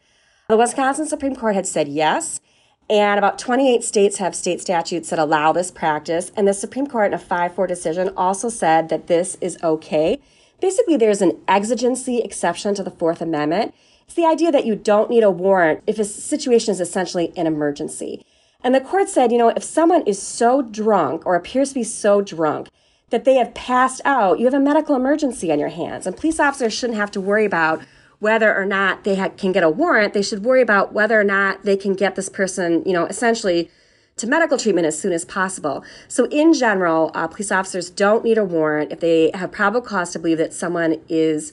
The 0.49 0.57
Wisconsin 0.57 1.07
Supreme 1.07 1.37
Court 1.37 1.55
had 1.55 1.67
said 1.67 1.89
yes, 1.89 2.41
and 2.89 3.19
about 3.19 3.39
28 3.39 3.85
states 3.85 4.17
have 4.17 4.35
state 4.35 4.63
statutes 4.63 5.11
that 5.11 5.19
allow 5.19 5.53
this 5.53 5.71
practice. 5.71 6.33
And 6.35 6.49
the 6.49 6.55
Supreme 6.55 6.87
Court, 6.87 7.09
in 7.09 7.15
a 7.15 7.19
5 7.19 7.55
4 7.55 7.67
decision, 7.67 8.11
also 8.17 8.49
said 8.49 8.89
that 8.89 9.09
this 9.09 9.37
is 9.43 9.59
okay. 9.63 10.19
Basically, 10.59 10.97
there's 10.97 11.21
an 11.21 11.39
exigency 11.47 12.19
exception 12.21 12.75
to 12.75 12.83
the 12.83 12.91
Fourth 12.91 13.21
Amendment. 13.21 13.75
It's 14.09 14.15
the 14.15 14.25
idea 14.25 14.51
that 14.51 14.65
you 14.65 14.75
don't 14.75 15.11
need 15.11 15.23
a 15.23 15.31
warrant 15.31 15.83
if 15.87 15.99
a 15.99 16.05
situation 16.05 16.73
is 16.73 16.81
essentially 16.81 17.31
an 17.37 17.47
emergency. 17.47 18.25
And 18.65 18.75
the 18.75 18.81
court 18.81 19.11
said, 19.11 19.31
you 19.31 19.37
know, 19.37 19.51
if 19.51 19.63
someone 19.63 20.03
is 20.07 20.21
so 20.21 20.63
drunk 20.63 21.27
or 21.27 21.35
appears 21.35 21.69
to 21.69 21.75
be 21.75 21.85
so 21.85 22.23
drunk 22.23 22.71
that 23.11 23.27
they 23.27 23.35
have 23.35 23.53
passed 23.53 24.01
out, 24.07 24.39
you 24.39 24.47
have 24.47 24.55
a 24.55 24.61
medical 24.61 24.97
emergency 24.97 25.53
on 25.53 25.59
your 25.59 25.69
hands. 25.69 26.07
And 26.07 26.17
police 26.17 26.41
officers 26.41 26.73
shouldn't 26.73 26.99
have 26.99 27.11
to 27.11 27.21
worry 27.21 27.45
about 27.45 27.83
whether 28.19 28.57
or 28.57 28.65
not 28.65 29.05
they 29.05 29.17
ha- 29.17 29.29
can 29.29 29.53
get 29.53 29.63
a 29.63 29.69
warrant. 29.69 30.15
They 30.15 30.23
should 30.23 30.43
worry 30.43 30.63
about 30.63 30.95
whether 30.95 31.21
or 31.21 31.25
not 31.25 31.65
they 31.65 31.77
can 31.77 31.93
get 31.93 32.17
this 32.17 32.31
person, 32.31 32.83
you 32.87 32.95
know, 32.95 33.05
essentially 33.05 33.71
to 34.17 34.27
medical 34.27 34.57
treatment 34.57 34.87
as 34.87 34.99
soon 34.99 35.13
as 35.13 35.27
possible. 35.27 35.85
So, 36.09 36.27
in 36.29 36.55
general, 36.55 37.11
uh, 37.13 37.29
police 37.29 37.53
officers 37.53 37.91
don't 37.91 38.25
need 38.25 38.39
a 38.39 38.45
warrant 38.45 38.91
if 38.91 39.01
they 39.01 39.31
have 39.35 39.53
probable 39.53 39.87
cause 39.87 40.13
to 40.13 40.19
believe 40.19 40.39
that 40.39 40.55
someone 40.55 40.99
is 41.11 41.53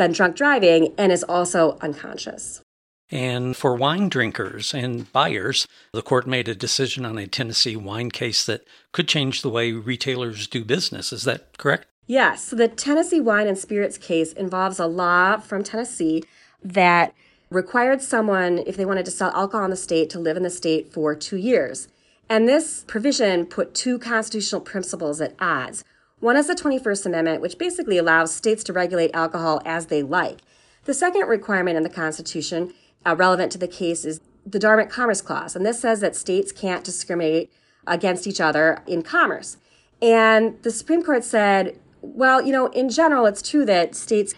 been 0.00 0.12
drunk 0.12 0.34
driving 0.34 0.94
and 0.96 1.12
is 1.12 1.22
also 1.24 1.76
unconscious. 1.82 2.62
And 3.10 3.54
for 3.54 3.74
wine 3.74 4.08
drinkers 4.08 4.72
and 4.72 5.12
buyers, 5.12 5.68
the 5.92 6.00
court 6.00 6.26
made 6.26 6.48
a 6.48 6.54
decision 6.54 7.04
on 7.04 7.18
a 7.18 7.26
Tennessee 7.26 7.76
wine 7.76 8.10
case 8.10 8.46
that 8.46 8.64
could 8.92 9.08
change 9.08 9.42
the 9.42 9.50
way 9.50 9.72
retailers 9.72 10.46
do 10.46 10.64
business. 10.64 11.12
Is 11.12 11.24
that 11.24 11.58
correct? 11.58 11.86
Yes. 12.06 12.44
So 12.44 12.56
the 12.56 12.66
Tennessee 12.66 13.20
wine 13.20 13.46
and 13.46 13.58
spirits 13.58 13.98
case 13.98 14.32
involves 14.32 14.78
a 14.78 14.86
law 14.86 15.36
from 15.36 15.62
Tennessee 15.62 16.24
that 16.62 17.12
required 17.50 18.00
someone, 18.00 18.62
if 18.66 18.76
they 18.78 18.86
wanted 18.86 19.04
to 19.04 19.10
sell 19.10 19.30
alcohol 19.32 19.66
in 19.66 19.70
the 19.70 19.76
state, 19.76 20.08
to 20.10 20.18
live 20.18 20.38
in 20.38 20.44
the 20.44 20.50
state 20.50 20.90
for 20.90 21.14
two 21.14 21.36
years. 21.36 21.88
And 22.28 22.48
this 22.48 22.84
provision 22.86 23.44
put 23.44 23.74
two 23.74 23.98
constitutional 23.98 24.62
principles 24.62 25.20
at 25.20 25.34
odds. 25.40 25.84
One 26.20 26.36
is 26.36 26.46
the 26.46 26.54
21st 26.54 27.06
Amendment, 27.06 27.40
which 27.40 27.56
basically 27.56 27.96
allows 27.96 28.34
states 28.34 28.62
to 28.64 28.74
regulate 28.74 29.10
alcohol 29.14 29.62
as 29.64 29.86
they 29.86 30.02
like. 30.02 30.38
The 30.84 30.92
second 30.92 31.26
requirement 31.28 31.78
in 31.78 31.82
the 31.82 31.88
Constitution, 31.88 32.74
uh, 33.06 33.16
relevant 33.16 33.50
to 33.52 33.58
the 33.58 33.66
case, 33.68 34.04
is 34.04 34.20
the 34.44 34.58
Dormant 34.58 34.90
Commerce 34.90 35.22
Clause. 35.22 35.56
And 35.56 35.64
this 35.64 35.80
says 35.80 36.00
that 36.00 36.14
states 36.14 36.52
can't 36.52 36.84
discriminate 36.84 37.50
against 37.86 38.26
each 38.26 38.40
other 38.40 38.82
in 38.86 39.02
commerce. 39.02 39.56
And 40.02 40.62
the 40.62 40.70
Supreme 40.70 41.02
Court 41.02 41.24
said, 41.24 41.78
well, 42.02 42.42
you 42.42 42.52
know, 42.52 42.66
in 42.68 42.90
general, 42.90 43.26
it's 43.26 43.48
true 43.48 43.64
that 43.66 43.94
states 43.94 44.34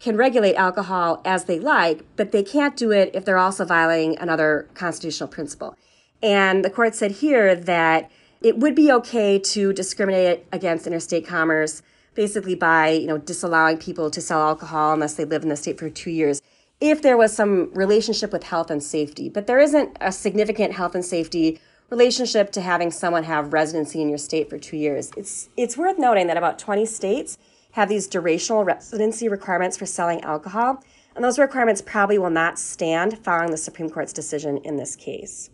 can 0.00 0.16
regulate 0.16 0.54
alcohol 0.54 1.20
as 1.24 1.44
they 1.44 1.58
like, 1.58 2.04
but 2.16 2.32
they 2.32 2.42
can't 2.42 2.76
do 2.76 2.90
it 2.92 3.10
if 3.14 3.24
they're 3.24 3.38
also 3.38 3.64
violating 3.64 4.18
another 4.18 4.68
constitutional 4.74 5.28
principle. 5.28 5.76
And 6.22 6.64
the 6.64 6.70
court 6.70 6.94
said 6.94 7.12
here 7.12 7.54
that 7.54 8.10
it 8.46 8.58
would 8.58 8.76
be 8.76 8.92
okay 8.92 9.40
to 9.40 9.72
discriminate 9.72 10.46
against 10.52 10.86
interstate 10.86 11.26
commerce 11.26 11.82
basically 12.14 12.54
by, 12.54 12.90
you 12.90 13.08
know, 13.08 13.18
disallowing 13.18 13.76
people 13.76 14.08
to 14.08 14.20
sell 14.20 14.40
alcohol 14.40 14.92
unless 14.92 15.14
they 15.14 15.24
live 15.24 15.42
in 15.42 15.48
the 15.48 15.56
state 15.56 15.78
for 15.78 15.90
2 15.90 16.10
years 16.10 16.40
if 16.80 17.02
there 17.02 17.16
was 17.16 17.32
some 17.32 17.72
relationship 17.74 18.32
with 18.32 18.44
health 18.44 18.70
and 18.70 18.82
safety. 18.82 19.28
But 19.28 19.48
there 19.48 19.58
isn't 19.58 19.96
a 20.00 20.12
significant 20.12 20.74
health 20.74 20.94
and 20.94 21.04
safety 21.04 21.60
relationship 21.90 22.52
to 22.52 22.60
having 22.60 22.92
someone 22.92 23.24
have 23.24 23.52
residency 23.52 24.00
in 24.00 24.08
your 24.08 24.18
state 24.18 24.48
for 24.48 24.58
2 24.58 24.76
years. 24.76 25.10
It's 25.16 25.48
it's 25.56 25.76
worth 25.76 25.98
noting 25.98 26.28
that 26.28 26.36
about 26.36 26.56
20 26.56 26.86
states 26.86 27.38
have 27.72 27.88
these 27.88 28.06
durational 28.08 28.64
residency 28.64 29.28
requirements 29.28 29.76
for 29.76 29.86
selling 29.86 30.20
alcohol, 30.22 30.84
and 31.16 31.24
those 31.24 31.38
requirements 31.38 31.82
probably 31.82 32.18
will 32.18 32.30
not 32.30 32.60
stand 32.60 33.18
following 33.18 33.50
the 33.50 33.56
Supreme 33.56 33.90
Court's 33.90 34.12
decision 34.12 34.58
in 34.58 34.76
this 34.76 34.94
case. 34.94 35.50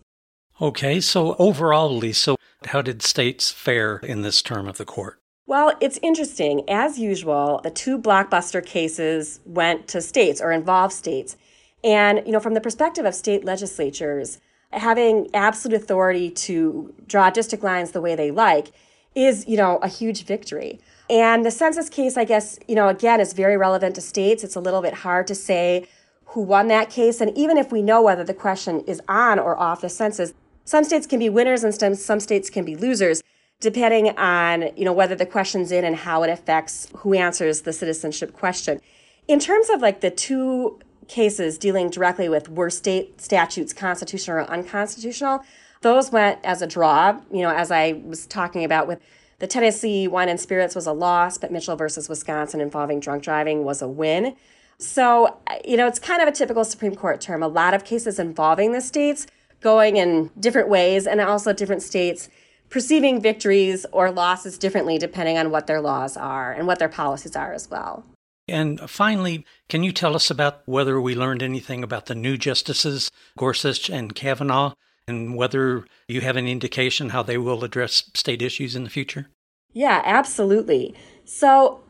Okay, 0.62 1.00
so 1.00 1.34
overall, 1.40 1.92
Lisa, 1.92 2.36
how 2.66 2.82
did 2.82 3.02
states 3.02 3.50
fare 3.50 3.96
in 3.96 4.22
this 4.22 4.40
term 4.40 4.68
of 4.68 4.78
the 4.78 4.84
court? 4.84 5.20
Well, 5.44 5.72
it's 5.80 5.98
interesting. 6.04 6.62
As 6.70 7.00
usual, 7.00 7.60
the 7.64 7.70
two 7.72 7.98
blockbuster 7.98 8.64
cases 8.64 9.40
went 9.44 9.88
to 9.88 10.00
states 10.00 10.40
or 10.40 10.52
involved 10.52 10.92
states. 10.94 11.36
And, 11.82 12.22
you 12.24 12.30
know, 12.30 12.38
from 12.38 12.54
the 12.54 12.60
perspective 12.60 13.04
of 13.04 13.16
state 13.16 13.44
legislatures, 13.44 14.38
having 14.70 15.28
absolute 15.34 15.82
authority 15.82 16.30
to 16.30 16.94
draw 17.08 17.28
district 17.28 17.64
lines 17.64 17.90
the 17.90 18.00
way 18.00 18.14
they 18.14 18.30
like 18.30 18.70
is, 19.16 19.44
you 19.48 19.56
know, 19.56 19.78
a 19.78 19.88
huge 19.88 20.24
victory. 20.24 20.78
And 21.10 21.44
the 21.44 21.50
census 21.50 21.88
case, 21.88 22.16
I 22.16 22.24
guess, 22.24 22.56
you 22.68 22.76
know, 22.76 22.86
again, 22.86 23.20
is 23.20 23.32
very 23.32 23.56
relevant 23.56 23.96
to 23.96 24.00
states. 24.00 24.44
It's 24.44 24.54
a 24.54 24.60
little 24.60 24.80
bit 24.80 24.94
hard 24.94 25.26
to 25.26 25.34
say 25.34 25.88
who 26.26 26.40
won 26.40 26.68
that 26.68 26.88
case. 26.88 27.20
And 27.20 27.36
even 27.36 27.58
if 27.58 27.72
we 27.72 27.82
know 27.82 28.00
whether 28.00 28.22
the 28.22 28.32
question 28.32 28.82
is 28.86 29.02
on 29.08 29.40
or 29.40 29.58
off 29.58 29.80
the 29.80 29.88
census, 29.88 30.32
some 30.64 30.84
states 30.84 31.06
can 31.06 31.18
be 31.18 31.28
winners 31.28 31.64
and 31.64 31.74
some, 31.74 31.94
some 31.94 32.20
states 32.20 32.50
can 32.50 32.64
be 32.64 32.76
losers, 32.76 33.22
depending 33.60 34.16
on, 34.18 34.70
you 34.76 34.84
know, 34.84 34.92
whether 34.92 35.14
the 35.14 35.26
question's 35.26 35.72
in 35.72 35.84
and 35.84 35.96
how 35.96 36.22
it 36.22 36.30
affects 36.30 36.88
who 36.98 37.14
answers 37.14 37.62
the 37.62 37.72
citizenship 37.72 38.32
question. 38.32 38.80
In 39.28 39.38
terms 39.38 39.70
of 39.70 39.80
like 39.80 40.00
the 40.00 40.10
two 40.10 40.80
cases 41.08 41.58
dealing 41.58 41.90
directly 41.90 42.28
with 42.28 42.48
were 42.48 42.70
state 42.70 43.20
statutes 43.20 43.72
constitutional 43.72 44.38
or 44.38 44.50
unconstitutional, 44.50 45.44
those 45.82 46.12
went 46.12 46.38
as 46.44 46.62
a 46.62 46.66
draw, 46.66 47.20
you 47.30 47.42
know, 47.42 47.50
as 47.50 47.70
I 47.70 48.00
was 48.04 48.26
talking 48.26 48.64
about 48.64 48.86
with 48.86 49.00
the 49.40 49.48
Tennessee 49.48 50.06
wine 50.06 50.28
and 50.28 50.38
spirits 50.38 50.76
was 50.76 50.86
a 50.86 50.92
loss, 50.92 51.36
but 51.36 51.50
Mitchell 51.50 51.74
versus 51.74 52.08
Wisconsin 52.08 52.60
involving 52.60 53.00
drunk 53.00 53.24
driving 53.24 53.64
was 53.64 53.82
a 53.82 53.88
win. 53.88 54.36
So, 54.78 55.38
you 55.64 55.76
know, 55.76 55.88
it's 55.88 55.98
kind 55.98 56.22
of 56.22 56.28
a 56.28 56.32
typical 56.32 56.64
Supreme 56.64 56.94
Court 56.94 57.20
term. 57.20 57.42
A 57.42 57.48
lot 57.48 57.74
of 57.74 57.84
cases 57.84 58.18
involving 58.18 58.72
the 58.72 58.80
states 58.80 59.26
going 59.62 59.96
in 59.96 60.30
different 60.38 60.68
ways, 60.68 61.06
and 61.06 61.20
also 61.20 61.52
different 61.52 61.82
states 61.82 62.28
perceiving 62.72 63.20
victories 63.20 63.84
or 63.92 64.10
losses 64.10 64.56
differently 64.56 64.96
depending 64.96 65.36
on 65.36 65.50
what 65.50 65.66
their 65.66 65.80
laws 65.80 66.16
are 66.16 66.52
and 66.52 66.66
what 66.66 66.78
their 66.78 66.88
policies 66.88 67.36
are 67.36 67.52
as 67.52 67.70
well. 67.70 68.04
And 68.48 68.80
finally, 68.90 69.44
can 69.68 69.82
you 69.82 69.92
tell 69.92 70.16
us 70.16 70.30
about 70.30 70.62
whether 70.66 71.00
we 71.00 71.14
learned 71.14 71.42
anything 71.42 71.84
about 71.84 72.06
the 72.06 72.14
new 72.14 72.36
justices, 72.36 73.10
Gorsuch 73.36 73.88
and 73.88 74.14
Kavanaugh, 74.14 74.74
and 75.06 75.36
whether 75.36 75.84
you 76.08 76.22
have 76.22 76.36
an 76.36 76.48
indication 76.48 77.10
how 77.10 77.22
they 77.22 77.38
will 77.38 77.62
address 77.62 78.10
state 78.14 78.42
issues 78.42 78.74
in 78.74 78.84
the 78.84 78.90
future? 78.90 79.28
Yeah, 79.72 80.02
absolutely. 80.04 80.94
So, 81.24 81.80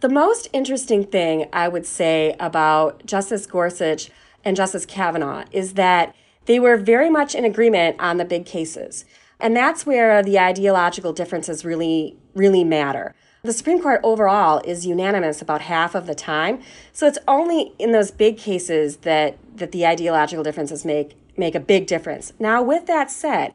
the 0.00 0.08
most 0.08 0.48
interesting 0.52 1.04
thing 1.04 1.48
I 1.52 1.66
would 1.66 1.86
say 1.86 2.36
about 2.38 3.04
Justice 3.04 3.46
Gorsuch 3.46 4.10
and 4.44 4.56
Justice 4.56 4.86
Kavanaugh 4.86 5.44
is 5.50 5.74
that 5.74 6.14
they 6.46 6.58
were 6.58 6.76
very 6.76 7.10
much 7.10 7.34
in 7.34 7.44
agreement 7.44 7.96
on 8.00 8.16
the 8.16 8.24
big 8.24 8.46
cases. 8.46 9.04
And 9.40 9.56
that's 9.56 9.84
where 9.84 10.22
the 10.22 10.38
ideological 10.38 11.12
differences 11.12 11.64
really, 11.64 12.16
really 12.34 12.64
matter. 12.64 13.14
The 13.42 13.52
Supreme 13.52 13.82
Court 13.82 14.00
overall 14.04 14.60
is 14.64 14.86
unanimous 14.86 15.42
about 15.42 15.62
half 15.62 15.96
of 15.96 16.06
the 16.06 16.14
time. 16.14 16.60
So 16.92 17.08
it's 17.08 17.18
only 17.26 17.72
in 17.78 17.90
those 17.90 18.12
big 18.12 18.38
cases 18.38 18.98
that, 18.98 19.36
that 19.56 19.72
the 19.72 19.84
ideological 19.84 20.44
differences 20.44 20.84
make 20.84 21.16
make 21.36 21.54
a 21.54 21.60
big 21.60 21.86
difference. 21.86 22.32
Now, 22.38 22.62
with 22.62 22.86
that 22.86 23.10
said, 23.10 23.54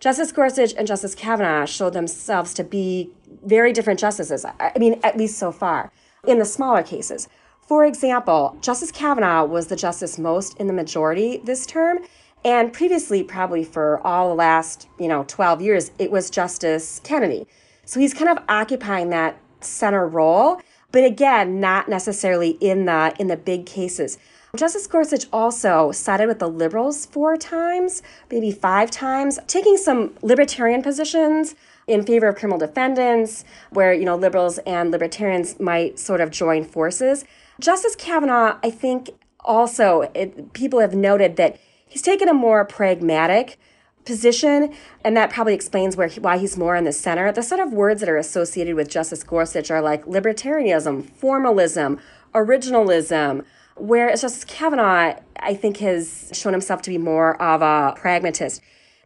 Justice 0.00 0.32
Gorsuch 0.32 0.74
and 0.76 0.86
Justice 0.86 1.14
Kavanaugh 1.14 1.64
showed 1.64 1.92
themselves 1.92 2.54
to 2.54 2.64
be 2.64 3.10
very 3.44 3.72
different 3.72 4.00
justices. 4.00 4.44
I 4.44 4.72
mean, 4.76 4.98
at 5.02 5.16
least 5.16 5.38
so 5.38 5.52
far, 5.52 5.92
in 6.26 6.38
the 6.38 6.44
smaller 6.44 6.82
cases. 6.82 7.28
For 7.60 7.84
example, 7.84 8.58
Justice 8.60 8.90
Kavanaugh 8.90 9.44
was 9.44 9.68
the 9.68 9.76
justice 9.76 10.18
most 10.18 10.58
in 10.58 10.66
the 10.66 10.72
majority 10.72 11.40
this 11.44 11.64
term. 11.64 12.00
And 12.44 12.72
previously, 12.72 13.22
probably 13.22 13.62
for 13.64 14.04
all 14.06 14.28
the 14.28 14.34
last, 14.34 14.88
you 14.98 15.08
know, 15.08 15.24
12 15.28 15.62
years, 15.62 15.92
it 15.98 16.10
was 16.10 16.28
Justice 16.28 17.00
Kennedy. 17.04 17.46
So 17.84 18.00
he's 18.00 18.14
kind 18.14 18.30
of 18.30 18.44
occupying 18.48 19.10
that 19.10 19.38
center 19.60 20.06
role, 20.06 20.60
but 20.90 21.04
again, 21.04 21.60
not 21.60 21.88
necessarily 21.88 22.50
in 22.60 22.84
the 22.86 23.14
in 23.18 23.28
the 23.28 23.36
big 23.36 23.66
cases. 23.66 24.18
Justice 24.54 24.86
Gorsuch 24.86 25.24
also 25.32 25.92
sided 25.92 26.26
with 26.26 26.38
the 26.38 26.48
liberals 26.48 27.06
four 27.06 27.38
times, 27.38 28.02
maybe 28.30 28.52
five 28.52 28.90
times, 28.90 29.38
taking 29.46 29.78
some 29.78 30.14
libertarian 30.20 30.82
positions 30.82 31.54
in 31.86 32.02
favor 32.02 32.28
of 32.28 32.36
criminal 32.36 32.58
defendants, 32.58 33.46
where, 33.70 33.94
you 33.94 34.04
know, 34.04 34.14
liberals 34.14 34.58
and 34.58 34.90
libertarians 34.90 35.58
might 35.58 35.98
sort 35.98 36.20
of 36.20 36.30
join 36.30 36.64
forces. 36.64 37.24
Justice 37.60 37.96
Kavanaugh, 37.96 38.58
I 38.62 38.70
think, 38.70 39.08
also, 39.40 40.02
it, 40.14 40.52
people 40.52 40.80
have 40.80 40.94
noted 40.94 41.36
that 41.36 41.58
he's 41.92 42.02
taken 42.02 42.28
a 42.28 42.34
more 42.34 42.64
pragmatic 42.64 43.58
position, 44.04 44.74
and 45.04 45.16
that 45.16 45.30
probably 45.30 45.54
explains 45.54 45.96
where 45.96 46.08
he, 46.08 46.18
why 46.18 46.38
he's 46.38 46.56
more 46.56 46.74
in 46.74 46.84
the 46.84 46.92
center. 46.92 47.30
The 47.30 47.42
sort 47.42 47.60
of 47.60 47.72
words 47.72 48.00
that 48.00 48.08
are 48.08 48.16
associated 48.16 48.74
with 48.74 48.88
Justice 48.88 49.22
Gorsuch 49.22 49.70
are 49.70 49.80
like 49.80 50.04
libertarianism, 50.06 51.08
formalism, 51.10 52.00
originalism, 52.34 53.44
Whereas 53.76 54.20
Justice 54.20 54.44
Kavanaugh, 54.44 55.18
I 55.40 55.54
think, 55.54 55.78
has 55.78 56.30
shown 56.32 56.52
himself 56.52 56.82
to 56.82 56.90
be 56.90 56.98
more 56.98 57.40
of 57.40 57.62
a 57.62 57.94
pragmatist. 57.98 58.60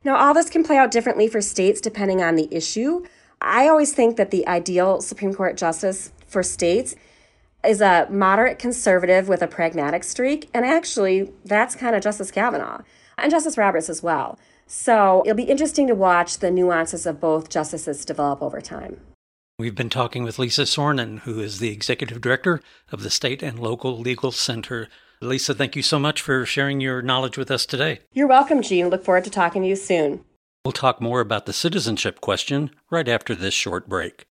Now, 0.05 0.17
all 0.17 0.35
this 0.35 0.51
can 0.51 0.65
play 0.65 0.77
out 0.77 0.91
differently 0.91 1.29
for 1.29 1.41
states 1.41 1.81
depending 1.81 2.23
on 2.23 2.37
the 2.37 2.49
issue. 2.51 3.05
I 3.41 3.69
always 3.69 3.93
think 3.93 4.17
that 4.17 4.31
the 4.31 4.47
ideal 4.47 5.01
Supreme 5.01 5.35
Court 5.35 5.57
justice 5.57 6.13
for 6.27 6.43
states 6.43 6.97
is 7.67 7.81
a 7.81 8.07
moderate 8.11 8.59
conservative 8.59 9.29
with 9.29 9.43
a 9.43 9.47
pragmatic 9.47 10.05
streak. 10.05 10.49
And 10.55 10.65
actually, 10.65 11.33
that's 11.45 11.75
kind 11.75 11.95
of 11.97 12.03
Justice 12.03 12.31
Kavanaugh 12.31 12.83
and 13.19 13.31
Justice 13.31 13.59
Roberts 13.59 13.89
as 13.89 14.03
well. 14.03 14.39
So 14.67 15.23
it'll 15.25 15.37
be 15.37 15.45
interesting 15.45 15.87
to 15.87 15.95
watch 15.95 16.39
the 16.39 16.51
nuances 16.51 17.07
of 17.07 17.21
both 17.21 17.49
justices 17.49 18.05
develop 18.05 18.43
over 18.43 18.61
time. 18.61 19.01
We've 19.59 19.75
been 19.75 19.89
talking 19.89 20.23
with 20.23 20.39
Lisa 20.39 20.63
Soronen, 20.63 21.21
who 21.21 21.41
is 21.41 21.61
the 21.61 21.71
executive 21.71 22.21
director 22.21 22.61
of 22.93 23.03
the 23.03 23.11
State 23.11 23.43
and 23.43 23.59
Local 23.59 23.99
Legal 23.99 24.33
Center. 24.33 24.89
Lisa, 25.23 25.55
thank 25.55 25.77
you 25.77 25.83
so 25.83 25.99
much 25.99 26.21
for 26.21 26.45
sharing 26.45 26.81
your 26.81 27.01
knowledge 27.01 27.39
with 27.39 27.51
us 27.51 27.65
today. 27.65 28.01
You're 28.13 28.27
welcome, 28.27 28.61
Gene. 28.61 28.91
Look 28.91 29.05
forward 29.05 29.25
to 29.25 29.31
talking 29.31 29.63
to 29.63 29.69
you 29.69 29.77
soon. 29.77 30.25
We'll 30.65 30.73
talk 30.73 31.01
more 31.01 31.21
about 31.21 31.47
the 31.47 31.55
citizenship 31.55 32.21
question 32.21 32.71
right 32.91 33.09
after 33.09 33.35
this 33.35 33.55
short 33.55 33.89
break. 33.89 34.27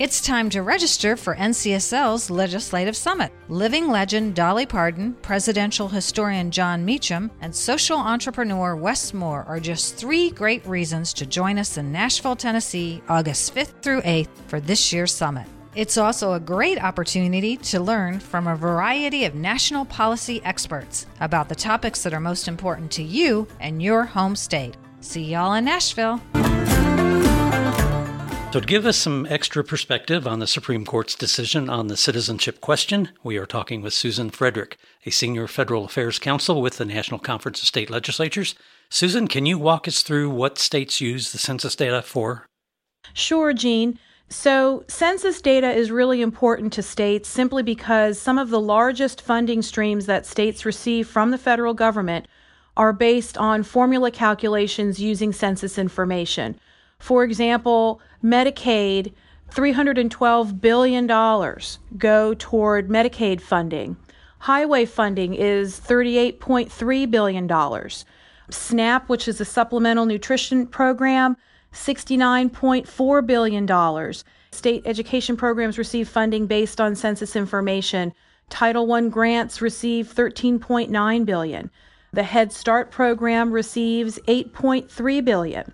It's 0.00 0.22
time 0.22 0.48
to 0.48 0.62
register 0.62 1.14
for 1.14 1.34
NCSL's 1.34 2.30
Legislative 2.30 2.96
Summit. 2.96 3.30
Living 3.50 3.88
legend 3.88 4.34
Dolly 4.34 4.64
Parton, 4.64 5.12
presidential 5.20 5.88
historian 5.88 6.50
Jon 6.50 6.86
Meacham, 6.86 7.30
and 7.42 7.54
social 7.54 7.98
entrepreneur 7.98 8.74
Wes 8.74 9.12
Moore 9.12 9.44
are 9.46 9.60
just 9.60 9.96
three 9.96 10.30
great 10.30 10.64
reasons 10.64 11.12
to 11.12 11.26
join 11.26 11.58
us 11.58 11.76
in 11.76 11.92
Nashville, 11.92 12.34
Tennessee, 12.34 13.02
August 13.10 13.54
5th 13.54 13.82
through 13.82 14.00
8th 14.00 14.30
for 14.46 14.58
this 14.58 14.90
year's 14.90 15.12
summit. 15.12 15.46
It's 15.74 15.98
also 15.98 16.32
a 16.32 16.40
great 16.40 16.82
opportunity 16.82 17.58
to 17.58 17.78
learn 17.78 18.20
from 18.20 18.46
a 18.46 18.56
variety 18.56 19.26
of 19.26 19.34
national 19.34 19.84
policy 19.84 20.40
experts 20.44 21.08
about 21.20 21.50
the 21.50 21.54
topics 21.54 22.02
that 22.04 22.14
are 22.14 22.20
most 22.20 22.48
important 22.48 22.90
to 22.92 23.02
you 23.02 23.46
and 23.60 23.82
your 23.82 24.04
home 24.04 24.34
state. 24.34 24.78
See 25.02 25.24
y'all 25.24 25.52
in 25.52 25.66
Nashville. 25.66 26.22
So, 28.52 28.58
to 28.58 28.66
give 28.66 28.84
us 28.84 28.96
some 28.96 29.28
extra 29.30 29.62
perspective 29.62 30.26
on 30.26 30.40
the 30.40 30.46
Supreme 30.48 30.84
Court's 30.84 31.14
decision 31.14 31.70
on 31.70 31.86
the 31.86 31.96
citizenship 31.96 32.60
question, 32.60 33.10
we 33.22 33.36
are 33.36 33.46
talking 33.46 33.80
with 33.80 33.94
Susan 33.94 34.28
Frederick, 34.28 34.76
a 35.06 35.10
senior 35.10 35.46
federal 35.46 35.84
affairs 35.84 36.18
counsel 36.18 36.60
with 36.60 36.76
the 36.76 36.84
National 36.84 37.20
Conference 37.20 37.60
of 37.60 37.68
State 37.68 37.90
Legislatures. 37.90 38.56
Susan, 38.88 39.28
can 39.28 39.46
you 39.46 39.56
walk 39.56 39.86
us 39.86 40.02
through 40.02 40.30
what 40.30 40.58
states 40.58 41.00
use 41.00 41.30
the 41.30 41.38
census 41.38 41.76
data 41.76 42.02
for? 42.02 42.48
Sure, 43.12 43.52
Gene. 43.52 44.00
So, 44.28 44.82
census 44.88 45.40
data 45.40 45.70
is 45.70 45.92
really 45.92 46.20
important 46.20 46.72
to 46.72 46.82
states 46.82 47.28
simply 47.28 47.62
because 47.62 48.18
some 48.18 48.36
of 48.36 48.50
the 48.50 48.60
largest 48.60 49.22
funding 49.22 49.62
streams 49.62 50.06
that 50.06 50.26
states 50.26 50.64
receive 50.64 51.06
from 51.06 51.30
the 51.30 51.38
federal 51.38 51.72
government 51.72 52.26
are 52.76 52.92
based 52.92 53.38
on 53.38 53.62
formula 53.62 54.10
calculations 54.10 54.98
using 54.98 55.32
census 55.32 55.78
information. 55.78 56.58
For 57.00 57.24
example, 57.24 58.00
Medicaid, 58.22 59.12
$312 59.50 60.60
billion 60.60 61.06
go 61.98 62.34
toward 62.34 62.88
Medicaid 62.88 63.40
funding. 63.40 63.96
Highway 64.38 64.84
funding 64.84 65.34
is 65.34 65.80
$38.3 65.80 67.10
billion. 67.10 67.50
SNAP, 68.50 69.08
which 69.08 69.26
is 69.26 69.40
a 69.40 69.44
supplemental 69.44 70.06
nutrition 70.06 70.66
program, 70.66 71.36
$69.4 71.72 73.26
billion. 73.26 74.14
State 74.52 74.82
education 74.84 75.36
programs 75.36 75.78
receive 75.78 76.08
funding 76.08 76.46
based 76.46 76.80
on 76.80 76.94
census 76.94 77.34
information. 77.34 78.12
Title 78.50 78.92
I 78.92 79.08
grants 79.08 79.62
receive 79.62 80.12
13.9 80.12 81.24
billion. 81.24 81.70
The 82.12 82.24
Head 82.24 82.52
Start 82.52 82.90
program 82.90 83.52
receives 83.52 84.18
8.3 84.26 85.24
billion. 85.24 85.72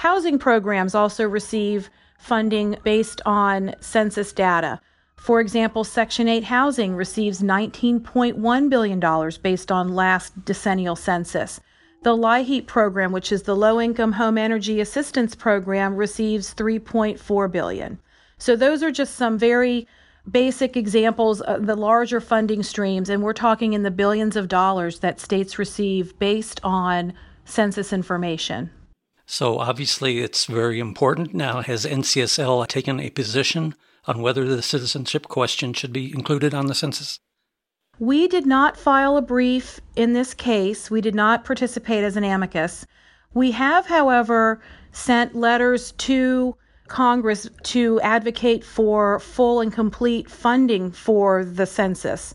Housing 0.00 0.38
programs 0.38 0.94
also 0.94 1.26
receive 1.26 1.88
funding 2.18 2.76
based 2.84 3.22
on 3.24 3.74
census 3.80 4.30
data. 4.30 4.78
For 5.16 5.40
example, 5.40 5.84
Section 5.84 6.28
8 6.28 6.44
housing 6.44 6.94
receives 6.94 7.40
$19.1 7.40 8.68
billion 8.68 9.30
based 9.42 9.72
on 9.72 9.94
last 9.94 10.44
decennial 10.44 10.96
census. 10.96 11.60
The 12.02 12.14
LIHEAP 12.14 12.66
program, 12.66 13.10
which 13.10 13.32
is 13.32 13.44
the 13.44 13.56
Low 13.56 13.80
Income 13.80 14.12
Home 14.12 14.36
Energy 14.36 14.82
Assistance 14.82 15.34
Program, 15.34 15.96
receives 15.96 16.52
3.4 16.52 17.50
billion. 17.50 17.98
So 18.36 18.54
those 18.54 18.82
are 18.82 18.92
just 18.92 19.14
some 19.14 19.38
very 19.38 19.88
basic 20.30 20.76
examples 20.76 21.40
of 21.40 21.64
the 21.64 21.74
larger 21.74 22.20
funding 22.20 22.62
streams 22.62 23.08
and 23.08 23.22
we're 23.22 23.32
talking 23.32 23.72
in 23.72 23.82
the 23.82 23.90
billions 23.90 24.36
of 24.36 24.48
dollars 24.48 24.98
that 24.98 25.20
states 25.20 25.58
receive 25.58 26.18
based 26.18 26.60
on 26.62 27.14
census 27.46 27.94
information. 27.94 28.70
So 29.26 29.58
obviously, 29.58 30.20
it's 30.20 30.46
very 30.46 30.78
important. 30.78 31.34
Now, 31.34 31.60
has 31.60 31.84
NCSL 31.84 32.68
taken 32.68 33.00
a 33.00 33.10
position 33.10 33.74
on 34.06 34.22
whether 34.22 34.44
the 34.44 34.62
citizenship 34.62 35.26
question 35.26 35.72
should 35.72 35.92
be 35.92 36.12
included 36.14 36.54
on 36.54 36.66
the 36.66 36.74
census? 36.74 37.18
We 37.98 38.28
did 38.28 38.46
not 38.46 38.76
file 38.76 39.16
a 39.16 39.22
brief 39.22 39.80
in 39.96 40.12
this 40.12 40.32
case. 40.32 40.90
We 40.90 41.00
did 41.00 41.14
not 41.14 41.44
participate 41.44 42.04
as 42.04 42.16
an 42.16 42.22
amicus. 42.22 42.86
We 43.34 43.50
have, 43.50 43.86
however, 43.86 44.62
sent 44.92 45.34
letters 45.34 45.92
to 45.92 46.56
Congress 46.86 47.48
to 47.64 48.00
advocate 48.02 48.62
for 48.62 49.18
full 49.18 49.60
and 49.60 49.72
complete 49.72 50.30
funding 50.30 50.92
for 50.92 51.44
the 51.44 51.66
census. 51.66 52.32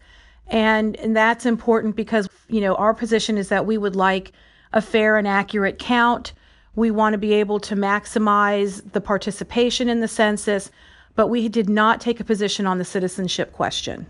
And, 0.48 0.98
and 0.98 1.16
that's 1.16 1.46
important 1.46 1.96
because, 1.96 2.28
you 2.50 2.60
know, 2.60 2.76
our 2.76 2.94
position 2.94 3.38
is 3.38 3.48
that 3.48 3.66
we 3.66 3.78
would 3.78 3.96
like 3.96 4.34
a 4.74 4.82
fair 4.82 5.18
and 5.18 5.28
accurate 5.28 5.80
count 5.80 6.34
we 6.75 6.92
want 6.92 7.13
to 7.13 7.18
be 7.18 7.34
able 7.34 7.60
to 7.62 7.75
maximize 7.75 8.92
the 8.94 9.01
participation 9.01 9.90
in 9.90 10.00
the 10.00 10.08
census, 10.08 10.72
but 11.16 11.28
we 11.28 11.50
did 11.50 11.70
not 11.70 12.00
take 12.00 12.20
a 12.20 12.24
position 12.24 12.66
on 12.66 12.78
the 12.78 12.86
citizenship 12.86 13.51
question. 13.51 14.06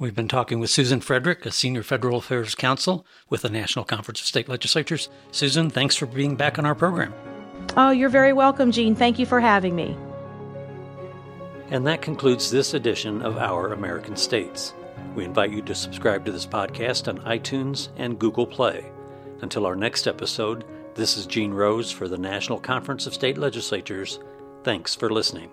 We've 0.00 0.14
been 0.14 0.28
talking 0.28 0.60
with 0.60 0.70
Susan 0.70 1.00
Frederick, 1.00 1.44
a 1.44 1.50
senior 1.50 1.82
federal 1.82 2.18
affairs 2.18 2.54
counsel 2.54 3.04
with 3.28 3.42
the 3.42 3.50
National 3.50 3.84
Conference 3.84 4.20
of 4.20 4.26
State 4.26 4.48
Legislatures. 4.48 5.08
Susan, 5.32 5.70
thanks 5.70 5.96
for 5.96 6.06
being 6.06 6.36
back 6.36 6.58
on 6.58 6.64
our 6.64 6.74
program. 6.74 7.12
Oh, 7.76 7.90
you're 7.90 8.08
very 8.08 8.32
welcome, 8.32 8.70
Gene. 8.70 8.94
Thank 8.94 9.18
you 9.18 9.26
for 9.26 9.40
having 9.40 9.74
me. 9.74 9.96
And 11.70 11.86
that 11.86 12.00
concludes 12.00 12.50
this 12.50 12.74
edition 12.74 13.20
of 13.22 13.36
Our 13.36 13.72
American 13.72 14.16
States. 14.16 14.72
We 15.14 15.24
invite 15.24 15.50
you 15.50 15.62
to 15.62 15.74
subscribe 15.74 16.24
to 16.24 16.32
this 16.32 16.46
podcast 16.46 17.08
on 17.08 17.18
iTunes 17.24 17.88
and 17.96 18.18
Google 18.18 18.46
Play. 18.46 18.90
Until 19.42 19.66
our 19.66 19.76
next 19.76 20.06
episode, 20.06 20.64
this 20.98 21.16
is 21.16 21.26
Gene 21.26 21.54
Rose 21.54 21.92
for 21.92 22.08
the 22.08 22.18
National 22.18 22.58
Conference 22.58 23.06
of 23.06 23.14
State 23.14 23.38
Legislatures. 23.38 24.18
Thanks 24.64 24.96
for 24.96 25.08
listening. 25.08 25.48